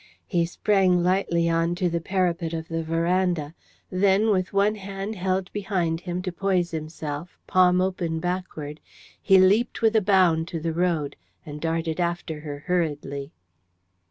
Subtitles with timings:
[0.25, 3.53] He sprang lightly on to the parapet of the verandah.
[3.91, 8.79] Then, with one hand held behind him to poise himself, palm open backward,
[9.21, 13.31] he leapt with a bound to the road, and darted after her hurriedly.